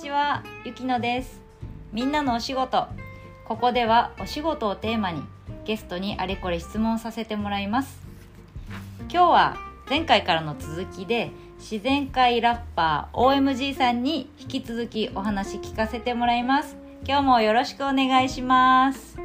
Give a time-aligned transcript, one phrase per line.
[0.00, 1.42] ちは、ゆきのです。
[1.92, 2.86] みんなのお仕事。
[3.44, 5.22] ここではお仕事をテーマに
[5.66, 8.00] ゲストにあれこれ質問させてもらいます。
[9.12, 9.56] 今日は
[9.90, 16.78] 前回からの続きで自然界ラッパー OMG さんに引き続きお話聞かせてもらいます。
[17.06, 19.18] 今日もよろしくお願いします。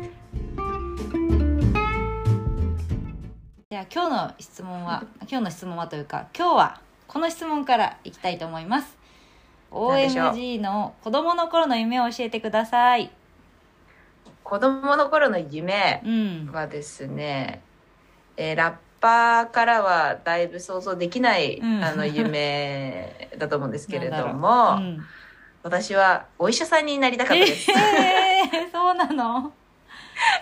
[3.72, 8.95] じゃあ今日の質問は今日の質問はというか今日はこの質問からいきたいと思います。
[9.76, 13.12] OMG の子供の頃の夢を教えてください。
[14.44, 16.50] 子供の頃の夢うん。
[16.54, 17.62] はですね、
[18.38, 25.06] えーラッパーからはだいぶ想像できない、うんあの夢だと思うんですけれどなも、ううん
[25.62, 27.70] 私はお医者さんになりたかったです。
[27.72, 29.52] えー、そうなの？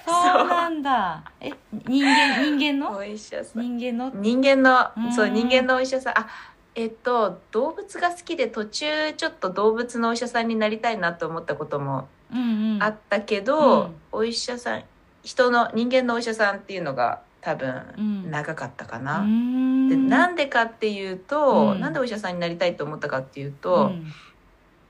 [0.05, 1.23] そうなんだ。
[1.39, 1.49] え、
[1.87, 2.97] 人間、人間の？
[2.97, 3.77] お医者さん。
[3.77, 4.11] 人間の？
[4.13, 6.19] 人間のう、んそう、人間のお医者さん。
[6.19, 6.27] あ、
[6.75, 12.83] えっと、動物が好きで途中ちょっと動物のお医者さんになりたいなと思ったこともうんうん。
[12.83, 14.83] あったけど、うんお医者さん、
[15.23, 19.19] 人の、人間のお医者さんっていうのが多分うん長かったかうな。
[19.19, 24.11] ーんでなんでかっていうと、うんなんでお医者さんになりたいと思ったかっていううと、ん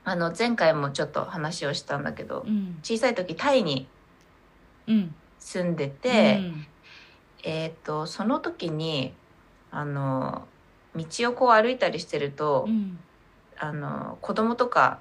[0.04, 2.78] あの前回もちょっと話をしたんだけど、うん。
[2.82, 3.86] 小さい時タイに
[4.86, 5.14] うん。
[5.38, 6.66] 住んでて、うん
[7.42, 9.12] えっ、とその時に
[9.70, 10.46] あの
[10.96, 12.98] 道をこう歩いたりしてると、うん。
[13.56, 14.98] あの子供とか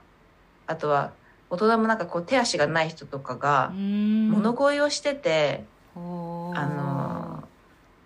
[0.68, 1.12] あとは
[1.50, 4.30] 大人もなんかこう手足がない人とかがうん。
[4.30, 7.44] 物乞いをしてて、あの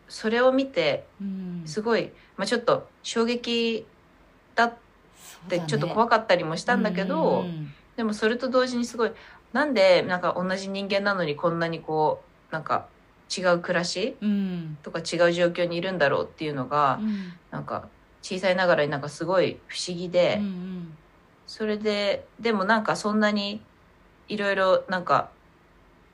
[0.08, 3.86] それを見てうんすごい、まあ、ちょっと衝撃
[4.56, 4.74] だっ
[5.50, 9.12] てちょっと怖かったりもしたんだけど、うんでもそれと同時にすごい
[9.54, 12.22] なんでなんか同じ人間なのにこんなにこ
[12.52, 12.86] うなんか
[13.36, 14.78] 違う暮らしうん。
[14.84, 17.34] とか違う状況にいるんだろうっていうのが、うん。
[17.52, 17.88] なんか
[18.22, 20.98] 小さいながらになんかすごい不思議で、うん
[21.46, 23.62] それででもなんかそんなに
[24.28, 25.30] いろいろなんか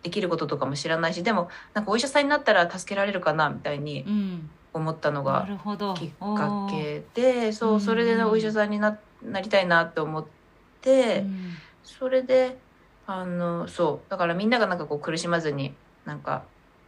[0.04, 4.50] できることとかも知らないしでもなんかお医者さんになったら助けられるかなみたいにうん。
[4.74, 5.96] 思ったのなが。
[5.96, 10.28] きっかけでそうそれでうんお医者さんにななりたいなって思っお
[10.82, 11.22] て。
[11.22, 11.24] ー。
[11.24, 12.58] うんそれで
[13.06, 15.74] あのそうだからみんながなんかこう苦しまずに
[16.06, 16.44] なんか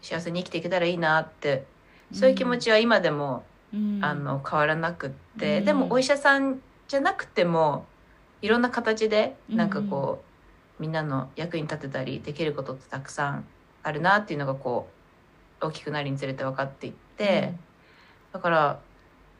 [0.05, 1.65] 幸せに生きていけたらいいなって。
[2.13, 3.43] そういう気持ちは今でも、
[3.73, 3.99] うん。
[4.03, 5.65] あの変わらなくって、うん。
[5.65, 7.85] でもお医者さんじゃなくても
[8.41, 10.23] いろんな形でなんかこ
[10.79, 13.45] う、みんなの役に立てたりできることってたくさん
[13.81, 14.87] あるなっていうのがこ
[15.61, 17.53] う大きくなるにつれて分かっていって、
[18.31, 18.79] だから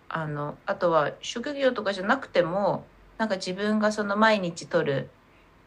[0.09, 2.85] あのあとは職業とかじゃなくても
[3.17, 5.09] なんか自分がその毎日取る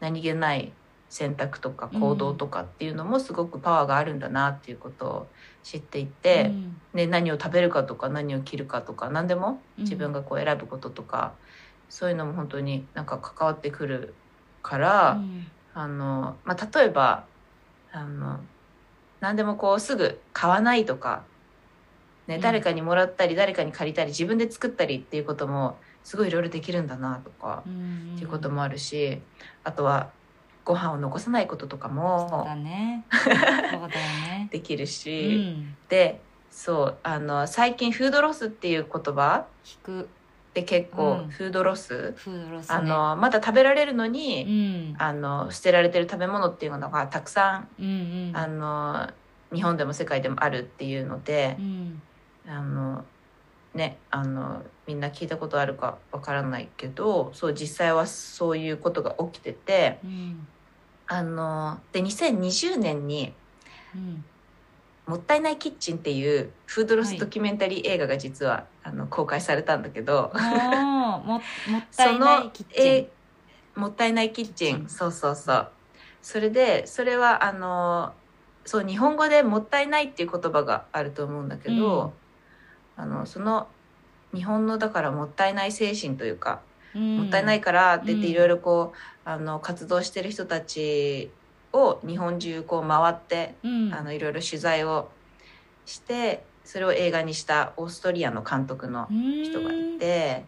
[0.01, 0.73] 何気ない
[1.09, 5.27] 選択とか行動とかっていうのもすごくパワーがあるんだなっていうことを
[5.63, 6.81] 知っていて、うん。
[6.93, 11.33] で何を食べるかとか何を着るかとか何でもうん自分がこう選ぶこととか、
[11.89, 14.13] そういうのも本当になんか関わってくる
[14.61, 15.47] から、うん。
[15.73, 17.25] あのまあ、例えば
[17.91, 18.39] あの
[19.19, 21.23] 何でもこうすぐ買わないとか、
[22.27, 22.41] ねうん。
[22.41, 28.13] 誰かにもらったり誰かに借りたり自分で作ったりっていうこともすごいいろいろできるんだなとか、うん。
[28.13, 29.19] っていうこともあるし
[29.63, 30.11] あとは
[30.65, 33.05] ご飯を残さないこととかもだね。
[33.11, 34.47] そうだよね。
[34.51, 35.75] できるうし、ん。
[35.89, 36.21] で
[36.51, 40.09] そうあの最近フードロスっていう言葉聞く
[40.53, 42.75] で結構うんフードロス、フードロスね。
[42.75, 44.95] あのまだ食べられるのうに、ん。
[44.97, 47.85] あの捨てられてる食べ物っていうのがたくさんうん
[48.29, 48.37] うん。
[48.37, 49.09] あの
[49.53, 52.01] 日本でも世界でもあるっていうのでう、ん。
[52.47, 53.05] あの
[53.73, 60.47] ねあのみんな聞いたことあるかわからないけどそう実際はそういうことが起きててうん。
[61.05, 63.33] あので2020年に
[63.95, 64.25] うん。
[65.05, 71.41] 「もったいないキッチン」っていうフードロはいスドキュメンタリー映画が実は、あの公開されたんだけどももっ
[71.95, 72.85] たそいないのキッチン。
[72.85, 73.09] え
[73.75, 75.71] もったいないキッチンキッチンそうそうそう
[76.23, 78.13] それでそれはあの
[78.65, 82.13] そう日本語で「もったいない」っていう言葉があると思うんだけど、
[82.95, 83.67] あのその
[84.33, 86.61] 日本のだからもったいない精神というか、
[86.95, 91.29] うんもったいないからって言ってうんいろいろこうあの活動してる人たち
[91.71, 93.93] を日本中こう回って、うん。
[93.93, 95.09] あのいろいろ取材を
[95.85, 100.45] してそれを映画にしたオーストリアの監督の人がいて。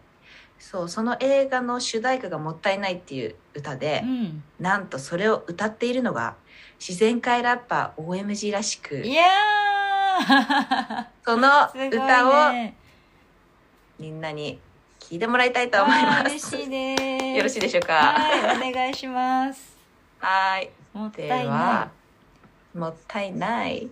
[0.58, 4.44] そうその映画の主題歌が「もったいない」っていう歌でう、ん。
[4.60, 6.36] なんとそれを歌っているのが
[6.78, 12.76] 自然界ラッパー OMG らしくいやーその歌をね
[14.02, 14.58] みんなに
[14.98, 16.30] 聞いてもらいたいと思います。
[16.30, 17.02] 嬉しいです。
[17.38, 17.94] よろしいでしょうか？
[17.94, 19.76] はい、お願いします。
[20.18, 20.70] はい。
[20.92, 21.90] もったいでないは。、
[22.74, 23.88] もったいない。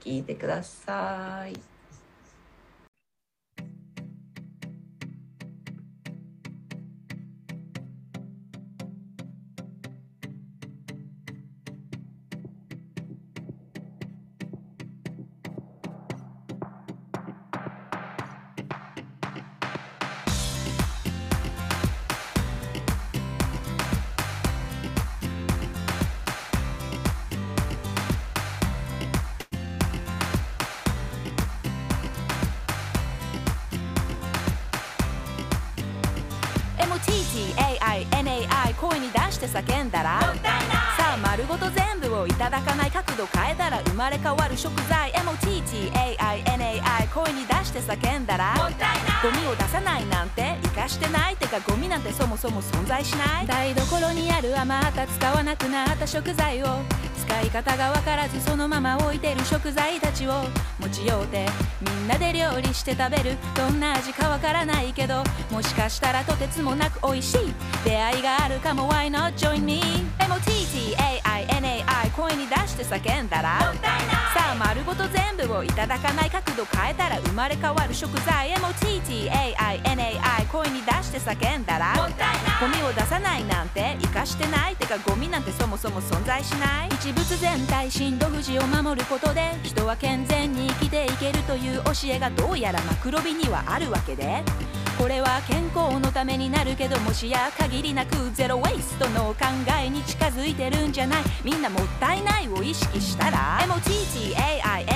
[0.00, 1.75] 聞いてください。
[39.56, 48.54] 叫んだらさあ丸ごと全部をいただかない角度変えたら生まれ変わる食材 MOTTAINAI 声に出して叫んだら
[49.22, 53.46] ゴミを出さないなんて生かしてないてかゴミなんてそもそも存在しない。
[53.46, 56.66] 台所にある余った使わなくなった食材を
[57.26, 60.44] 使い方がわからずそのまま置いてる食材たちを
[60.78, 61.46] 持ち寄うて
[61.80, 63.36] みんなで料理して食べる。
[63.56, 67.52] どんな味かわからないけどもしかしたらとてつもなく美味しい。
[67.84, 69.80] 出会いがあるかも Why not join me
[70.18, 73.58] MOTTAINAI 声に出して叫んだら。
[73.58, 74.15] さあ丸
[75.48, 86.88] をいただかない角度変えたら生まれ変わる食材 MOTTAINAI 声に出して叫んだらゴミを出さないなんて生かしてないてかゴミなんてそもそも存在しない。
[86.88, 94.42] 一物全体震度富士を守ることで人は健全に生きていけるという教えがどうやらマクロビにはあるわけで
[94.98, 99.44] これは健康のためになるけどもしや限りなくゼロ・ウェイストの考
[99.78, 101.22] えに近づいてるんじゃない。
[101.44, 104.86] みんなもったいないを意識したら MOTTAINAI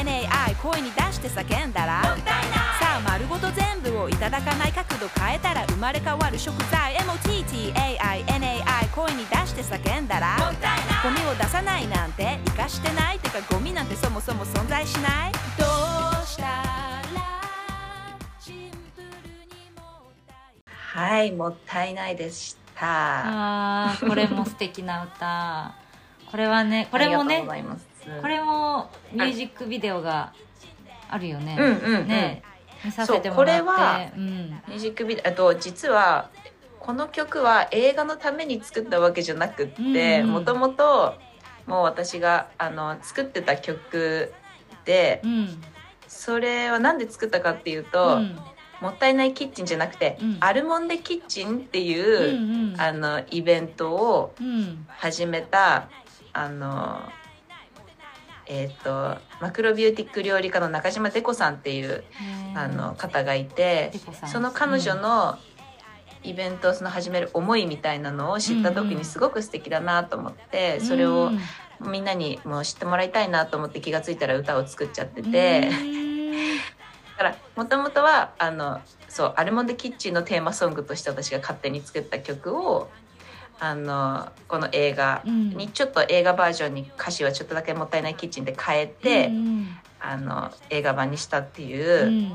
[0.63, 2.17] 声に出して叫んだらさ
[2.99, 10.37] あ丸ごと全部をいただかない角度変えたら生まれ変わる食材 MOTTAINAI 声に出して叫んだら
[11.03, 15.33] ゴミを出さないなんて生かしてないてかゴミなんてそもそも存在しない。
[15.59, 15.65] ど
[16.23, 17.03] うしたら
[18.39, 23.89] シンプルにもったいはいもったいないでした。
[23.89, 25.73] あーこれも素敵な歌。
[26.31, 27.45] これはねこれもね
[28.21, 30.33] これもミュージックビデオが
[31.11, 31.69] あるよね、うんう
[31.99, 32.09] んうん。
[32.09, 32.43] ね。
[32.85, 33.59] 見させてもらって。
[33.59, 34.27] そうこれはうん、
[34.69, 36.31] ミュージックビデオあと実は
[36.79, 41.15] この曲は映画のために作ったわけじゃなくってもともと
[41.67, 44.33] もう私があの作ってた曲
[44.85, 45.63] でうん。
[46.09, 48.37] それはなんで作ったかっていうと、うん。
[48.81, 50.37] もったいないキッチンじゃなくて、うん。
[50.41, 52.81] アルモンデキッチンってういう、んうん。
[52.81, 54.87] あのイベントをうん。
[54.89, 55.89] 始めた
[56.33, 57.01] あの
[58.53, 62.03] えっ、とマクロビューティック料理家の中島デコさんっていう
[62.55, 63.93] あの方がいて
[64.27, 65.39] その彼女の
[66.25, 70.87] イベントをその始める思いみたいなのを知った時にすごく素敵だなと思って、うん。
[70.87, 71.39] それをうん
[71.81, 76.01] みんなにもう知ってもらいたいなと思って気が付いたら歌を作っちゃってて、うん
[77.17, 82.89] だからもともとはあのそうアルモンデキッチンのテーマソングとして私が勝手に作った曲を
[83.61, 85.51] あのこの映画うん。
[85.51, 92.33] にちょっと映画バージョンに歌詞はちょっとだけもったいないキッチンで変えて、うんあの映画版にしたっていう、うん。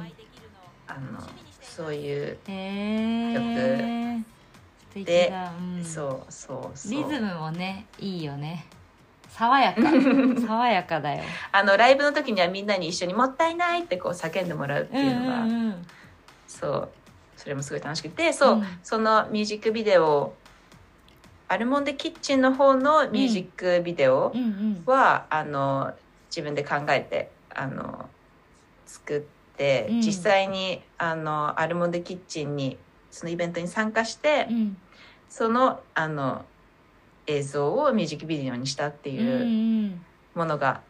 [0.88, 1.19] あの
[1.63, 4.19] そういう、へえ
[4.89, 5.83] 素敵でだ、うん。
[5.83, 6.92] そうそうそう。
[6.92, 8.68] リズムもねいいよね。
[9.30, 9.81] 爽やか。
[10.48, 11.24] 爽やかだよ。
[11.51, 15.88] あのライブの時にはみんなに一緒に「もったいない!」ってこう叫んでもらうっていうのが、んんん。
[16.47, 16.90] そう。
[17.35, 18.80] それもすごい楽しくてそう、うん。
[18.83, 20.33] そのミュージックビデオ
[21.47, 24.83] アルモンデキッチンの方のミュージックビデオうんうん。
[24.85, 25.94] は、あの
[26.30, 28.09] 自分で考えてあの
[28.85, 30.02] 作って、うん。
[30.02, 32.78] 実際にあのアルモンデキッチンに
[33.11, 34.78] そのイベントに参加して、うん。
[35.30, 36.45] そのあの
[37.28, 39.99] 映像をミュージックビデオにしたってうんいう
[40.37, 40.81] ものが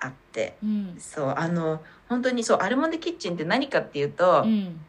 [0.00, 0.96] あって、うん。
[0.98, 4.80] そうあの本当にそうアルモンデキッチンって何かっていうと、うん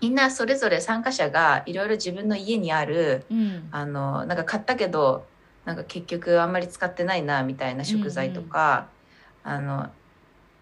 [0.00, 3.68] みんなそれぞれ参加者がいろいろ自分の家にあるうん。
[3.70, 5.26] あのなんか買ったけど
[5.64, 8.86] なんか結局あんまり使ってないなみたいな食材とか、
[9.42, 9.90] あの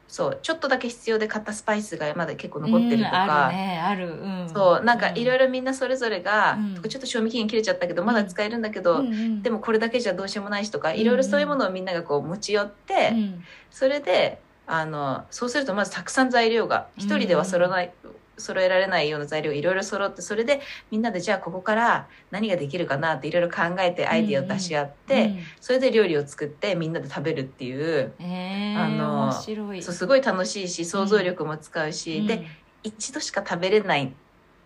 [0.08, 4.08] そうちょっとだけ必要で買ったスパイスがまだ結構残ってるとうんか、あるねある。
[4.12, 4.48] うん。
[4.48, 6.82] そうなんかいろいろろみんなそれぞれが、うん。
[6.88, 9.04] ちょっと賞味期限切れちゃったけどまだ使えるんだけど、
[9.42, 13.44] でももこれだけじゃどうしようもないしとかうんいろいろそういうものをみんながこう持ち寄って、うん。
[13.70, 17.92] それであのそうするとまずたくさん材料が一人では揃わない、
[18.38, 20.60] 揃えられないような材料がいろいろ揃ってそれで
[20.90, 29.82] みんなでじゃあここから何ができるかなっていろいろ考えてアイディアを出し合って、それで料理を作ってみんなで食べるっていううんへーあの面白い。
[29.82, 32.46] そうすごい楽しいし想像力も使うし、で
[32.82, 34.16] 一度しか食べれないん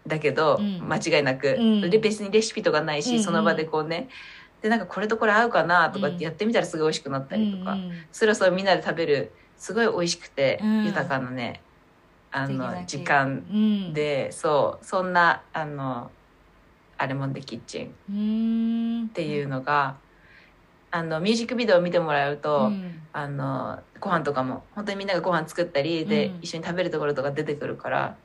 [0.06, 0.88] だけど、うん。
[0.88, 1.90] 間違いなく、うん。
[1.90, 3.24] で別にレシピとかないし、うんうん。
[3.24, 4.08] その場でこうね。
[4.60, 7.92] でなんかこれとこれ合うかなとかってやってみたらすごい美味しくなったりとか、うんうん。
[8.10, 10.84] それをそうみんなで食べるすごい美味しくてうん。
[10.84, 11.67] 豊かなね、
[12.30, 13.92] あの時間うん。
[13.94, 16.10] で、そうそんなあの
[16.96, 18.12] アレモンデキッチンっう
[19.04, 19.96] んていうのが、
[20.90, 22.94] あのミュージックビデオを見てもらうと、うん。
[23.12, 26.38] あのご飯とかも本当にみんながご飯作ったりで、うん。
[26.42, 28.16] 一緒に食べるところとか出てくるから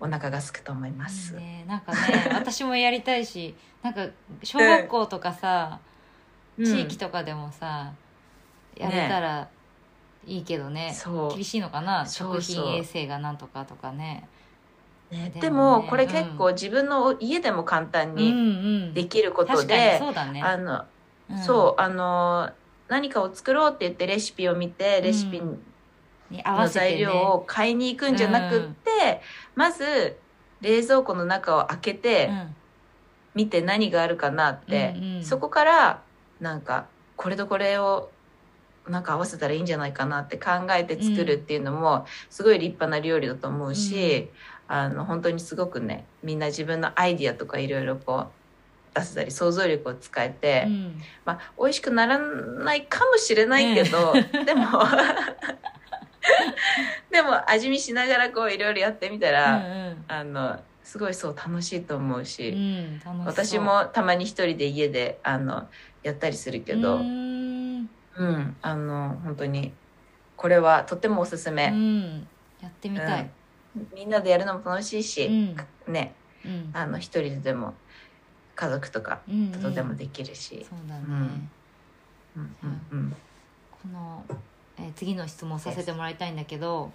[0.00, 1.34] お腹が空くと思います。
[1.34, 1.64] いいね。
[1.66, 1.98] なんかね
[2.34, 4.06] 私もやりたいしなんか
[4.42, 5.80] 小学校とかさ、
[6.58, 6.64] うん。
[6.64, 7.92] 地域とかでもさ
[8.76, 9.48] やれたら
[10.26, 11.34] いいけどねそう。
[11.34, 12.04] 厳しいのかな？
[12.06, 14.28] 食品衛生がなんとかとかね。
[15.10, 18.34] ねでもねこれ結構自分の家でも簡単うんにう
[18.90, 18.94] ん。
[18.94, 20.42] できることで、そうだね。
[20.42, 20.84] あの
[21.30, 21.38] うん。
[21.38, 22.50] そうあの
[22.88, 25.40] 何かを作ろうって言ってレシピを見てレシピ
[26.30, 29.22] の材料を買いに行くんじゃなくって、
[29.54, 30.16] まず
[30.60, 32.30] 冷蔵庫の中を開けて
[33.34, 35.24] 見て何があるかなって、うんうん。
[35.24, 36.02] そこから
[36.40, 38.10] なんかこれとこれを
[38.88, 44.30] なんか合わせたらいいんじゃないかなって考えて作るっていうのもすごい立派な料理だと思うし、
[44.68, 48.26] あの本当にすごくねみんな自分のアイディアとかいろいろこ
[48.94, 50.72] う出せたり想像力を使えて、うん。
[50.72, 54.12] うんまあ美味しくならないかもしれないけど、
[54.44, 54.66] でも
[57.10, 65.68] でも味見しながらこういろいろやってみたら、うんあのすごいそう楽しいと思うし、うんし私もたまに一人で家であの
[66.04, 66.98] やったりするけうど、
[68.18, 69.72] うん、あの本当に。
[70.36, 72.26] これはとてもおすすうめ、ん
[72.60, 73.30] やってみたい、
[73.76, 73.86] うん。
[73.94, 75.92] みんなでやるのも楽しいし、うん。
[75.92, 76.12] ね。
[76.44, 76.70] うん。
[76.74, 77.74] あの一人でも
[78.54, 81.50] 家族とかうんとでもできるし、そうだね、うん。
[82.36, 83.16] うんうんうん。
[83.70, 84.24] この、
[84.78, 86.90] えー次の質問させてもらいたいんだけど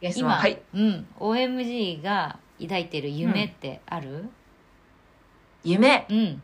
[0.00, 0.60] 今、ははい。
[0.74, 4.24] うん、OMG が抱いてる夢ってある？
[5.62, 6.06] 夢？
[6.10, 6.42] うん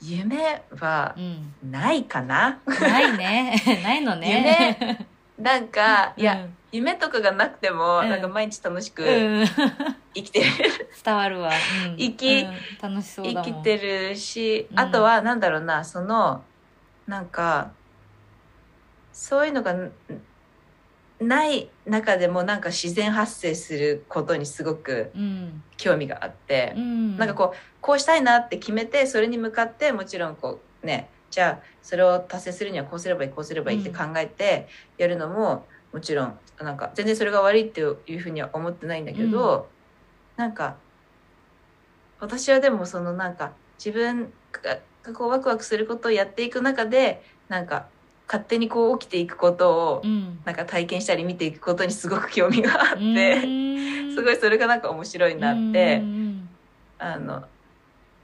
[0.00, 3.54] 夢はうんないかな、ないね。
[3.82, 5.06] ないのね。
[5.38, 8.08] なんかいや、うん夢とかがなくても、うん。
[8.08, 9.44] なんか毎日楽しくうん。
[10.14, 10.46] 生きてる、
[11.04, 11.50] 伝わるわ、
[11.86, 12.90] うん、生きうん。
[12.90, 14.78] 楽しそう生きてるし、うん。
[14.78, 16.44] あとはなんだろうなその
[17.06, 17.72] なんか
[19.12, 19.90] そういうのがん
[21.20, 27.16] ない中でもなんか自然発生することにすごくうん興味があって、うん。
[27.16, 37.84] なんかこうこうしたいなって決めてそれに向かってもちろんこうねじゃあそれを達成するにはこうすればいいこうすればいいって考えてやるのももちろんなんか全然それが悪いってい
[38.14, 39.68] うふうには思ってないんだけど、
[40.36, 40.76] なんか
[42.20, 47.86] 私はでもそのなんか自分ががこうワクワクすることをやっていく中でなんか
[48.30, 50.40] 勝手にこう起きていくことをうん。
[50.44, 53.40] なんか体験したり見ていくことにすごく興味があって、
[54.14, 56.00] すごいいそれがなんか面白いなって。
[56.02, 56.48] うん
[57.00, 57.42] あの、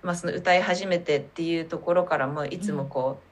[0.03, 3.23] まあ、その歌い始めてっていうところからもいつもこ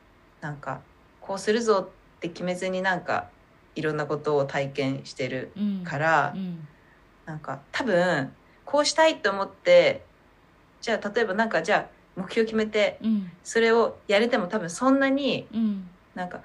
[0.40, 0.80] う、なんか
[1.20, 3.28] こうするぞって決めずになんか
[3.74, 6.66] いろんなことを体験してるうんから、うん。
[7.26, 8.32] なんか多分
[8.64, 10.04] こうしたいと思って
[10.82, 13.30] じゃあ例えばなんかじゃあ目標決めてうん。
[13.42, 15.88] それをやれても多分そんなにうん。
[16.14, 16.40] なんか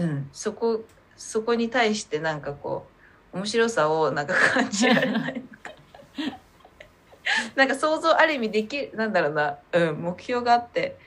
[0.00, 0.28] うん。
[0.32, 0.84] そこ
[1.16, 2.86] そこに対してなんかこ
[3.32, 5.42] う面白さをなんか感じられない。
[7.54, 10.98] なんか想像ある意味できるなんだろうな、うん、目標があって。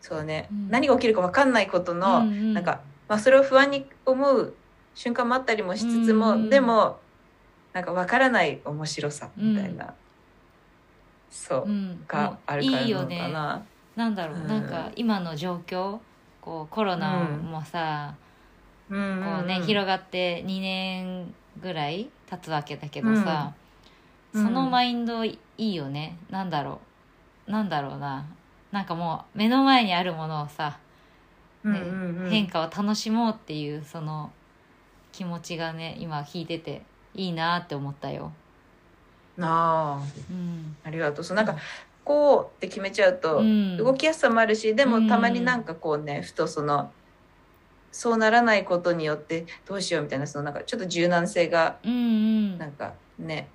[0.00, 0.70] そうね、うん。
[0.70, 2.54] 何が起きるか分かんないことの、うんうん。
[2.54, 4.54] なんか、まあ、それを不安に思う
[4.94, 6.98] 瞬間もあったりもしつつも、うんうんでも
[7.74, 9.94] なんか分からない面白さみたいな、
[11.30, 11.64] そう。
[11.66, 12.04] う、ん。
[12.08, 13.02] があるからいいよな。
[13.04, 13.32] のかね。
[13.32, 13.66] な。
[13.94, 14.48] なんだろう、うん。
[14.48, 15.98] なんか今の状況
[16.48, 18.14] こうコロナもさ、
[18.88, 19.22] うん。
[19.22, 23.52] こうね、ん広がって2年ぐらい経つわけだけどさ、
[24.32, 24.44] うん。
[24.44, 26.16] そのマインドいいよね。
[26.30, 26.80] なんだろ
[27.46, 27.50] う。
[27.50, 28.24] なんだろうな。
[28.72, 30.78] なんかもう目の前にあるものをさ、
[31.64, 32.30] ねうんうんうん。
[32.30, 34.32] 変化を楽しもうっていうその
[35.12, 36.80] 気持ちがね今聞いてて
[37.12, 38.32] いいなって思ったよ。
[39.38, 40.02] ああ。
[40.30, 40.76] うん。
[40.82, 41.24] ありがとう。
[41.24, 41.54] そうなんか
[42.08, 43.76] こうって決めちゃうと、うん。
[43.76, 45.04] 動きやすさもあるしでうん。
[45.04, 46.90] もたまになんかこうねふとその
[47.92, 51.76] そうならないことによってどうしようみたいなそのなんかちょっと柔軟性が
[52.58, 53.48] なんかね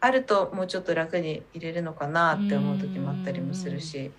[0.00, 4.10] あるともうちょっと楽に入れるのかなって思う時もあったりもするし。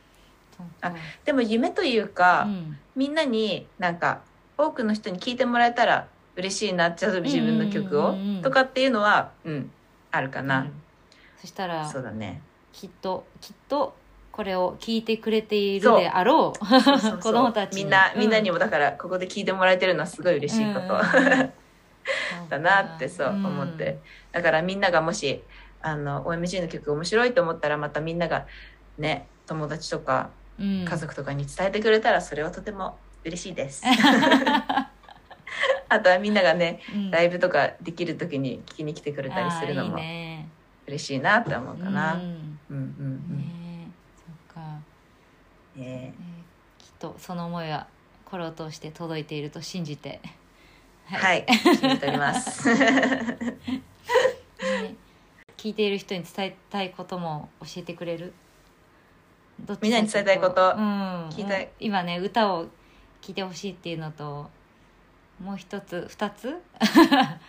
[0.81, 2.77] あでも夢というか、うん。
[2.95, 4.21] みんなになんか
[4.57, 9.71] 多くの人に聞いてもらえたら嬉しいな例えば自分の曲をとかっていうのはうん
[10.09, 10.71] あるかな、うん。
[11.39, 12.41] そしたらそうだね
[12.77, 13.96] きっときっと
[14.31, 17.19] これを聞いてくれているであろう。
[17.19, 17.84] 子供たちに。
[17.86, 20.88] みんなみんなにももだからここで聞いてもらえてるのはすごい嬉しいこと、
[22.50, 23.98] だなってそう思って、
[24.31, 25.41] だからみんながもし
[25.81, 28.46] あの OMG の曲面白いと思ったらまたみんなが
[29.00, 30.29] ね友達とか
[30.60, 33.84] うん、家族とかに伝えてくれたらそれはとても嬉しいです。
[35.89, 37.12] あとはみんながねうん。
[37.12, 40.50] ライブとかできる時に聞きに来てくれたりするのもね。
[40.88, 42.15] 嬉しいなって思うかな。
[42.15, 42.17] う
[42.69, 42.83] うんんう
[43.33, 43.38] ん。
[43.38, 44.62] ねそっか、
[45.75, 45.81] うん。
[45.83, 47.88] ねえーきっとその思いは
[48.25, 50.19] これを通して届いていると信じて。
[51.05, 52.67] はい、信じております。
[52.75, 53.55] ね
[55.55, 58.33] 聞いている人に伝えたいことも教えてくれる？
[59.62, 60.62] どっちみんなに伝えたいこと。
[60.62, 61.69] うん、聞いたい。
[61.79, 62.69] 今ね歌を聴
[63.29, 64.50] いてほしいっていうのと
[65.41, 66.62] もう一つ二つ？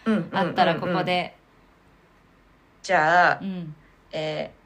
[0.07, 0.29] うん。
[0.33, 1.03] あったらここ。
[1.05, 1.37] で。
[2.83, 3.75] じゃあ、うん。
[4.13, 4.58] えー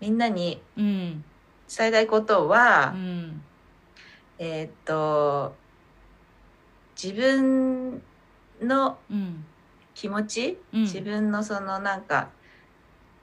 [0.00, 1.24] みんなにうん。
[1.76, 3.42] 伝えたいことは、うん。
[4.38, 5.56] えーっと
[7.02, 8.00] 自分
[8.62, 9.44] のうん
[9.94, 10.80] 気持ち、うん。
[10.82, 12.28] 自分のそのなんか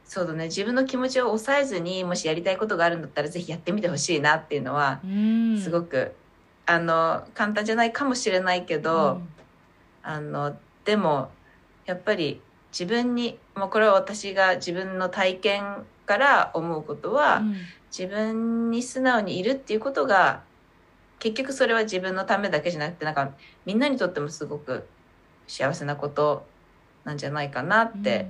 [0.05, 5.57] そうだね自分の気持ちを抑えずにもしやりたいことがあるんだったらぜひやってみてほしいなっていうのはうん。
[5.61, 6.15] すごく、
[6.65, 9.21] あの簡単じゃないかもしれないけど、
[10.01, 11.29] あのでも
[11.85, 17.55] やっぱり自分にもうこれは私が自分の体験から思うことは、うん。
[17.95, 20.41] 自分に素直にいるっていうことが
[21.19, 23.29] 結局それは自分のためだけじゃなくてなんか
[23.65, 24.83] みんなにとってもすごく
[25.47, 26.43] 幸せなこと
[27.03, 28.27] なんじゃないかなって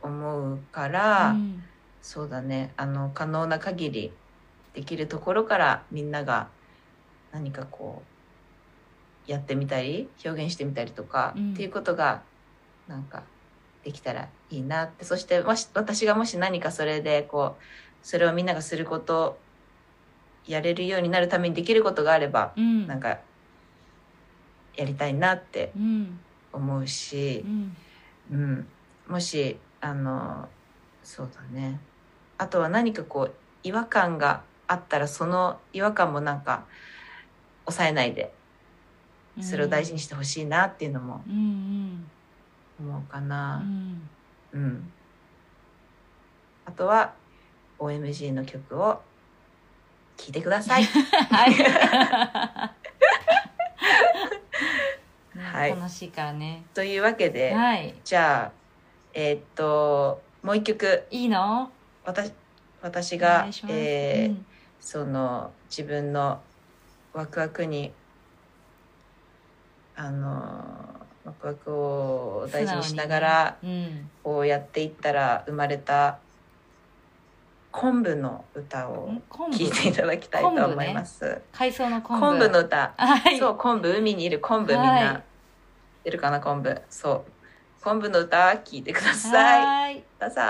[0.00, 1.62] 思うから、うん。
[2.02, 2.72] そうだね。
[2.76, 4.12] あの可能な限り
[4.74, 6.48] できるところからみんなが
[7.32, 8.02] 何かこ
[9.26, 11.52] うやってみたり表現してみたりとか、うん。
[11.54, 12.22] っていうことが
[12.86, 13.24] なんか
[13.84, 15.04] できたらいいなって。
[15.04, 17.62] そしてもし私がもし何かそれでこう
[18.02, 19.38] それをみんながすること
[20.46, 22.86] やれるようになるためにできることがあれば、うん。
[22.86, 23.18] なんか
[24.76, 26.18] やりたいなってうん。
[26.52, 27.76] 思うしう、ん。
[28.30, 28.66] うん、
[29.08, 30.48] もしあの
[31.02, 31.78] そうだね。
[32.38, 36.64] あとは何かこう違和感があったらその違和感もなんか
[37.64, 38.32] 抑えないで
[39.40, 42.10] それを大事にしてほしいなっていうのもうん
[42.78, 43.56] 思うかうんうな。
[43.58, 44.08] ん。
[44.52, 44.92] うん、
[46.66, 47.12] あとは
[47.78, 49.00] OMG の曲を
[50.16, 50.84] 聴いてください。
[51.30, 51.54] はい。
[55.36, 55.70] はい。
[55.70, 56.64] 楽しいからね。
[56.74, 57.94] というわけで、はい。
[58.04, 58.52] じゃあ
[59.12, 61.06] えーっともう一曲。
[61.10, 61.70] いいの？
[62.04, 62.32] 私
[62.82, 64.46] 私おがえーうん。
[64.80, 66.40] その自分の
[67.12, 67.92] ワクワクに
[69.96, 70.83] あの
[71.24, 73.56] ワクワクを大事にしながら
[74.22, 76.18] こうやっていったら生まれた
[77.70, 79.58] 昆布の歌をうん昆布？
[79.58, 81.40] 聴いていただきたいと思います。
[81.50, 82.20] 海藻の昆布。
[82.20, 83.38] 昆布の歌、はい。
[83.38, 85.04] そう昆布海にいる昆布みんはい。
[85.04, 85.22] な
[86.04, 86.82] 出るかな昆布？
[86.88, 87.82] そう。
[87.82, 89.64] 昆布の歌聞いてください。
[89.64, 90.04] はい。
[90.20, 90.40] どうぞ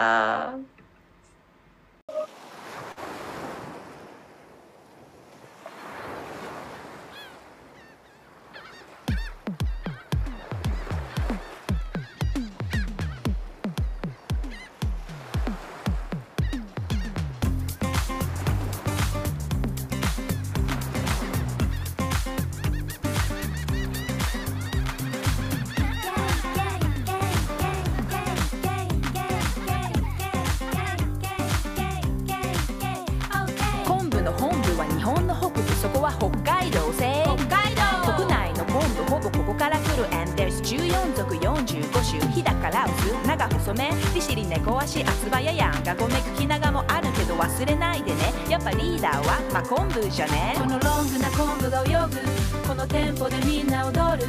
[41.15, 48.33] 族45種日高ラウス長細め利尻猫足厚葉ややんがごめくき長もあるけど忘れないでね。
[48.49, 50.55] やっぱリーダーはまあ昆布じゃね。
[50.59, 54.27] このロングな昆布が泳ぐこのテンポでみんな踊る。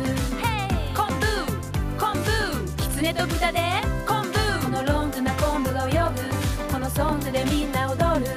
[0.94, 2.84] 昆布昆布。
[2.84, 3.60] 狐と豚で
[4.08, 4.66] 昆布。
[4.66, 6.72] このロングな昆布が泳ぐ。
[6.72, 8.28] このソングでみんな踊る。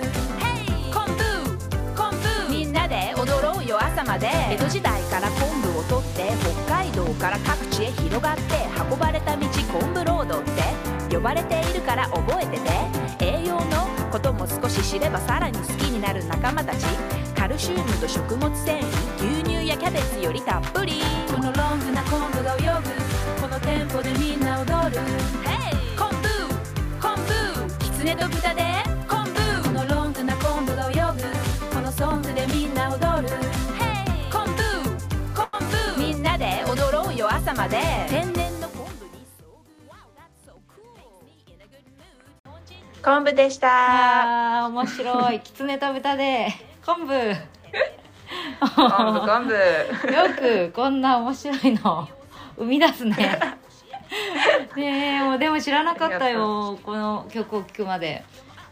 [0.93, 1.95] 昆布。
[1.95, 2.51] 昆布。
[2.51, 4.31] みんなで踊ろうよ朝まで。
[4.51, 6.33] 江戸時代から昆布を取って
[6.67, 8.43] 北海道から各地へ広がって
[8.91, 12.69] 運ばれた道昆布ロードって呼ばれているから覚えてて。
[13.21, 16.87] 栄養のことも少し知ればさらに好きになる仲間たち。
[17.37, 18.85] カルシウムと食物繊維
[19.17, 21.03] 牛乳やキャベツよりたっぷり。
[21.29, 23.43] このロングな昆布が泳ぐ。
[23.43, 25.01] このテンポでみんな踊る。
[25.97, 27.01] 昆布!
[27.01, 27.85] 昆布!
[27.85, 28.63] 狐と豚で
[29.09, 29.63] 昆布!
[29.63, 31.23] このロングな昆布が泳ぐ。
[31.75, 33.29] このソングでみんな踊る
[37.69, 37.79] で。
[38.09, 40.53] 天然の昆布に遭
[42.97, 44.67] 遇.昆布でした。
[44.69, 45.41] 面白い。
[45.45, 46.49] 狐と豚で。
[46.85, 47.13] 昆布。
[47.13, 47.35] よ
[48.75, 49.53] 昆布昆布。
[50.41, 52.09] くこんな面白いの。
[52.57, 53.39] 生み出すね。
[54.77, 56.79] ねえもうでも知らなかったよ。
[56.83, 58.25] この曲を聴くまで。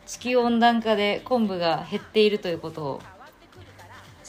[0.06, 3.00] 地球温暖化で昆布が減っているということを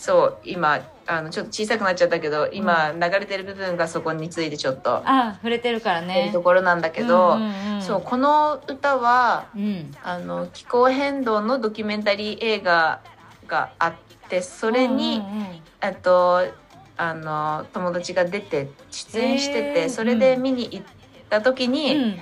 [0.08, 9.93] そう今あのちょっと小さくなっちゃったけど今流れてる部分がそこについてちょっとあ触れてるからいねるところなんだけど、うんうんうんそうこの歌はうん。
[10.04, 13.02] あの気候変動のドキュメンタリー映画
[13.48, 13.93] があっ
[14.30, 16.48] てそれに、うんうんと
[16.96, 20.86] あの友達が出て出演してて、それで見に行っ
[21.30, 22.17] た時に、うん。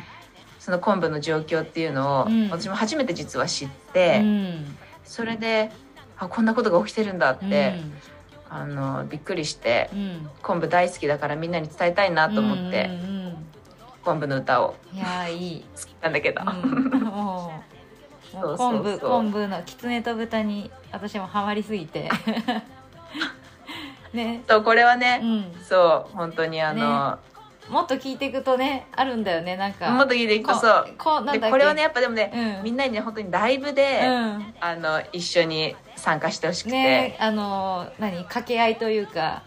[0.59, 2.49] その昆布の状況っていうのを、うん。
[2.49, 4.77] 私も初めて実は知って、うん。
[5.03, 5.71] それで
[6.17, 7.93] あこんなことが起きてるんだって、うん。
[8.47, 10.29] あのびっくりしてうん。
[10.41, 12.75] 昆布大好きだからみんなに伝えたいなと思って、うんうん
[13.27, 13.35] うん。
[14.03, 16.41] 昆布の歌をいやーいい、好きなんだけど、
[18.55, 22.09] 昆布昆布のきつねと豚に私もハマりすぎて。
[24.13, 24.43] ね。
[24.47, 25.55] そうこれはうね、ん。
[25.63, 27.17] そう本当にあの、
[27.69, 29.89] もっと聞いていくとねあるんだよねなんか。
[29.89, 30.93] もっと聞いていくとこそう。
[30.97, 32.63] こうなんだこれはねやっぱでもね、うん。
[32.63, 34.53] みんなにね本当にライブで、うん。
[34.59, 38.17] あの一緒に参加してほしくて、ねあの何？
[38.23, 39.43] 掛け合いというか、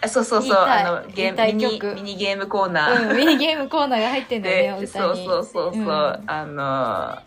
[0.00, 0.56] あそうそうそう。
[0.56, 1.94] あのゲミニ曲。
[1.94, 6.24] ミニゲームコーナー、うん、ミニゲームコーナーが入ってんだよねそうそうそうそう、ん。
[6.26, 7.18] あの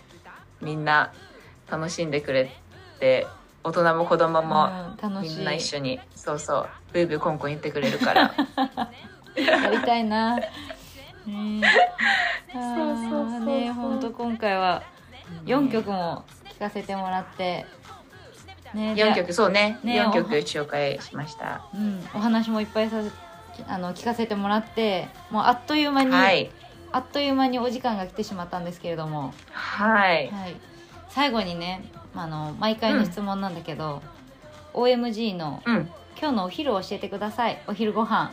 [0.61, 1.11] みんな
[1.69, 2.49] 楽しんでくれ
[2.99, 3.27] て
[3.63, 4.69] 大人も子供も、
[5.21, 8.33] みんな一緒にそうそうブーブーコンコン言ってくれるから
[9.35, 10.37] やりたいな。
[10.37, 10.47] ね。
[12.53, 13.39] あそうそうそうそう。
[13.41, 14.83] ーね本当今回は
[15.45, 17.65] 4曲も聴かせてもらって、
[18.73, 19.79] ね、で4曲そうね。
[19.83, 21.63] ね4曲紹介しました。
[21.73, 23.11] うん、お話もいっぱいさせ
[23.67, 26.51] あの聞かせてもらってもうあっという間に、はい。
[26.91, 30.29] あっという間にお時間が来てしまったんですけれども、はい。
[30.29, 30.55] はい、
[31.09, 34.01] 最後にねあの毎回の質問なんだけど、
[34.73, 35.89] OMG のうん。
[36.19, 37.59] 今日のお昼を教えてください。
[37.67, 38.31] お昼ご飯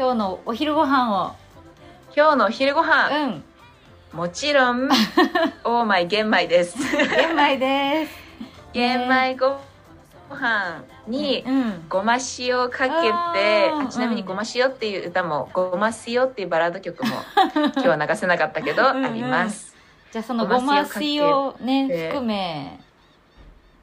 [0.00, 1.34] 今日のお昼ご飯を。
[2.16, 3.44] 今日のお昼ご飯、うん。
[4.14, 4.88] もちろん。
[5.62, 6.78] オーマイ玄米です。
[6.78, 8.12] 玄米です。
[8.72, 9.58] 玄米ご
[10.30, 11.84] 飯にうん。
[11.90, 13.84] ごま塩かけてあー。
[13.88, 17.16] あちなみに「ごま塩」っていう歌も「ごま塩」っていうバラード曲も
[17.54, 19.04] 今日は流せなかったけどうんうん。
[19.04, 19.76] あります。
[20.12, 22.08] じゃあそのごま塩をねて。
[22.08, 22.80] 含め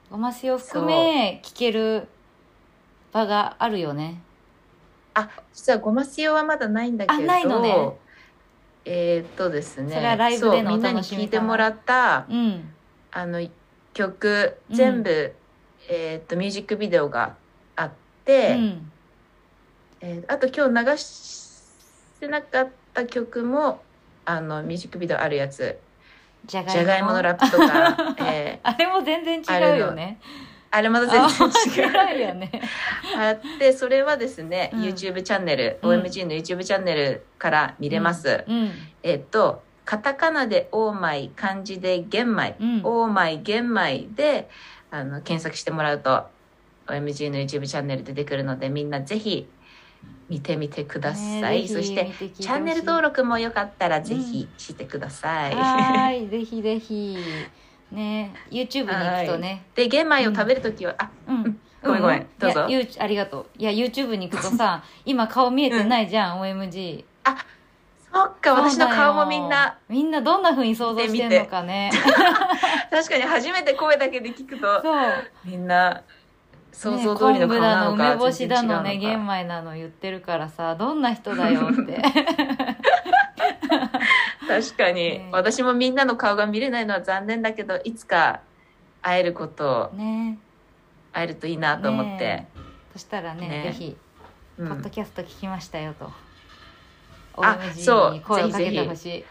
[0.09, 2.07] ごま塩含め聞ける
[3.13, 4.23] 場があるよね
[5.19, 7.61] あ実はごま塩はまだないんだけど。
[7.61, 7.91] ね。
[8.85, 9.93] えーっとですね。
[9.95, 12.69] それはライブでみんなに聞いてもらったうん。
[13.11, 13.45] あの
[13.93, 14.75] 曲うん。
[14.75, 15.33] 全部、
[15.89, 17.35] えーっとミュージックビデオが
[17.75, 17.91] あっう
[18.25, 18.91] て、ん。
[20.01, 23.81] えーあと今日流してなかった曲も
[24.25, 25.77] あのミュージックビデオあるやつ。
[26.45, 30.19] じゃ「じゃがいものラップ」とか、 えーあれも全然違うよね
[30.71, 32.21] あれまだ全然違う。
[32.21, 32.51] よね。
[33.17, 34.81] あってそれはですね、うん。
[34.83, 36.01] YouTube チャンネル、うん。
[36.01, 38.71] OMG の YouTube チャンネルから見れます、うん。
[39.03, 42.81] えっとカタカナで「オーマイ」漢字で「玄米」うん。
[42.83, 44.49] オーマイ玄米で
[44.91, 46.25] あの検索してもらうと
[46.87, 49.47] OMG の YouTube チャンネル出てくるのでみんなぜひ
[50.29, 56.27] 見てみてください、ねそしてチャンネル登録もよかったらぜひしてください、はーい。
[56.29, 57.17] ぜひぜひ
[57.91, 59.63] ね YouTube に行くとね。
[59.75, 61.59] で玄米を食べるときは、あうん。
[61.83, 62.21] ごめんごめん。
[62.21, 62.67] うどうぞ。
[62.99, 63.45] ありがとう。
[63.57, 67.03] いや YouTube に行くとさ 今顔見えてないじゃん、OMG
[68.13, 69.77] そっか私の顔もみんな。
[69.89, 71.91] みんなどんな風に想像してんのかね。
[72.89, 75.13] 確かに初めて声だけで聞くとそう。
[75.45, 76.01] みんな
[76.71, 82.01] 想像通りの顔ね昆布だのなのか、梅干しだのね玄米なの言ってるからさどんな人だよって
[84.47, 85.29] 確かに、ね。
[85.31, 88.41] 私もみんなの顔が見れないのは残念だけどいつか
[89.01, 90.39] 会えることをね。
[91.13, 92.47] 会えるといいなと思って、ね。
[92.93, 93.63] そしたらねね。
[93.63, 93.97] ぜひ、
[94.57, 94.69] うん。
[94.69, 96.11] ポッドキャスト聞きましたよと。
[97.37, 98.13] あそう。
[98.13, 99.25] に声をかけてほしい。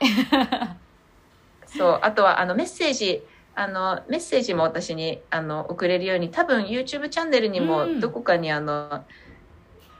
[1.66, 1.98] そう。
[2.02, 3.22] あとはあのメッセージ。
[3.58, 8.00] あのメッセージも私にあの送れるように多分 YouTube チャンネルにもうん。
[8.00, 9.04] どこかにあの、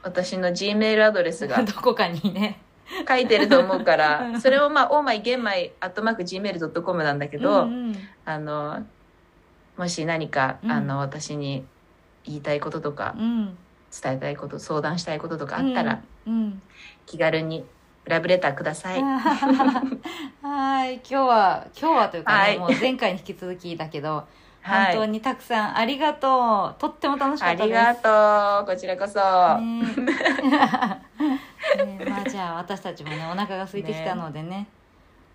[0.03, 1.63] 私の G メールアドレスが。
[1.65, 2.61] どこかにね
[3.07, 4.41] 書いてると思うか うらん。
[4.41, 7.95] それをまあ「オーマイ玄米」「アットマーク Gmail.com」なんだけど、うんうん
[8.25, 8.85] あの
[9.77, 10.71] もし何か、うん。
[10.71, 11.63] あの私に
[12.25, 13.57] 言いたいこととかうん。
[14.03, 16.33] 伝えたいこと相談したいこととかあったら、うん。
[16.33, 16.61] うん。
[17.05, 17.65] 気軽に
[18.05, 19.01] ラブレターください。
[20.41, 20.95] はい。
[20.95, 22.57] 今日は今日はというかね、はい。
[22.59, 24.25] もう前回に引き続きだけど、
[24.61, 24.95] はい。
[24.95, 26.81] 本当にたくさんありがとう。
[26.81, 27.79] とっても楽しかったです。
[27.79, 28.75] ありがとう。
[28.75, 29.19] こちらこそ。
[29.19, 31.03] ね
[31.75, 34.67] ねまあじゃあ私たちもねお腹が空いてきたのでね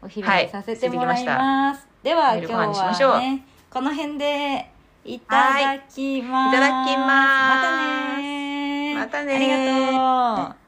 [0.03, 4.68] お昼にさせてもらいます、では今日はねこの辺で
[5.05, 6.49] いただきます、はい。
[6.49, 7.49] いただきます。
[7.49, 7.77] また
[8.21, 10.62] ねまたねありがとう